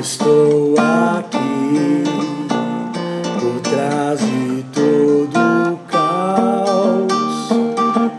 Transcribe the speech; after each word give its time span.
estou 0.00 0.74
aqui 0.78 2.04
por 3.38 3.60
trás 3.60 4.18
de 4.18 4.64
todo 4.72 5.38
o 5.72 5.76
caos 5.90 7.50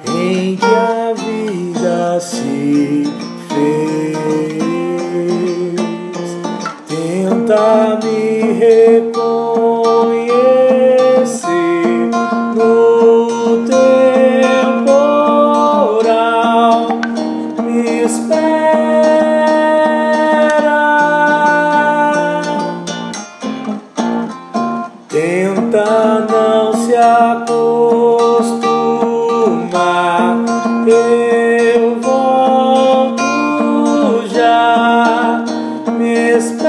em 0.08 0.56
que 0.56 0.66
a 0.66 1.14
vida 1.16 2.20
se 2.20 3.12
fez. 3.50 4.22
Tentar 6.88 7.81
Acostuma, 27.02 28.62
Eu 30.86 32.00
volto 32.00 33.24
já, 34.32 35.44
me 35.98 36.38
espera. 36.38 36.62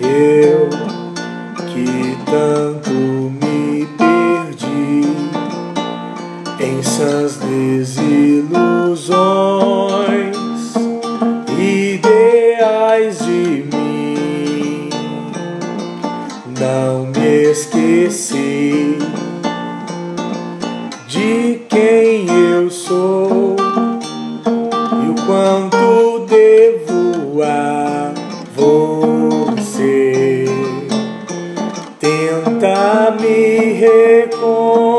Eu 0.00 0.68
que 1.66 2.16
tanto 2.30 2.92
me 2.92 3.88
perdi 3.98 5.02
em 6.60 6.80
sãs 6.80 7.38
desilusões. 7.38 9.47
Esqueci 17.58 18.98
de 21.08 21.62
quem 21.68 22.26
eu 22.28 22.70
sou 22.70 23.56
e 25.02 25.08
o 25.10 25.14
quanto 25.26 26.26
devo 26.28 27.42
a 27.42 28.12
você. 28.54 30.44
Tenta 31.98 33.16
me 33.20 33.72
reconhecer 33.72 34.97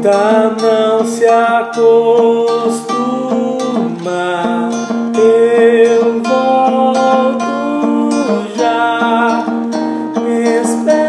Tenta 0.00 0.56
não 0.62 1.04
se 1.04 1.26
acostumar. 1.26 1.90
Eu 5.14 6.22
volto 6.22 7.44
já. 8.56 9.44
Me 10.22 10.60
espera. 10.62 11.00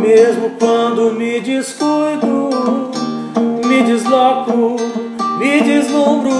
Mesmo 0.00 0.50
quando 0.58 1.12
me 1.12 1.40
descuido, 1.40 2.50
me 3.64 3.82
desloco, 3.84 4.78
me 5.38 5.60
deslumbro, 5.60 6.32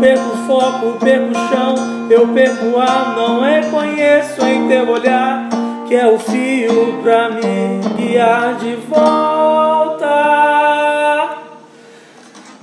perco 0.00 0.36
foco, 0.48 0.98
perco 0.98 1.32
chão, 1.32 1.76
eu 2.10 2.26
perco 2.26 2.76
ar, 2.76 3.14
não 3.14 3.40
reconheço 3.40 4.44
em 4.44 4.66
teu 4.66 4.90
olhar 4.90 5.53
que 5.86 5.94
é 5.94 6.06
o 6.06 6.18
fio 6.18 7.00
pra 7.02 7.28
me 7.30 7.80
guiar 7.96 8.56
de 8.56 8.76
volta, 8.88 10.08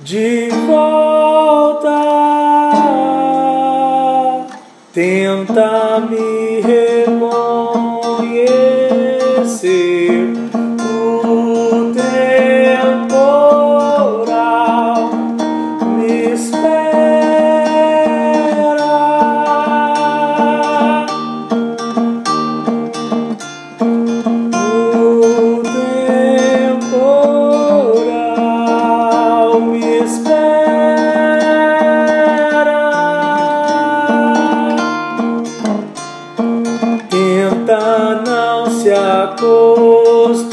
de 0.00 0.48
volta. 0.66 2.02
Tenta 4.92 6.00
me 6.10 6.60
reconhecer 6.60 7.42
se 38.82 38.92
acostumar. 38.92 40.51